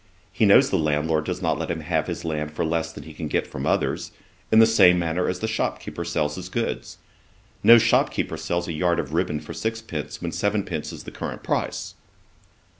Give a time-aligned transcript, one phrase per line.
[0.31, 3.13] He knows the landlord does not let him have his land for less than he
[3.13, 4.11] can get from others,
[4.51, 6.97] in the same manner as the shopkeeper sells his goods.
[7.61, 11.43] No shopkeeper sells a yard of ribband for sixpence when seven pence is the current
[11.43, 11.93] price.'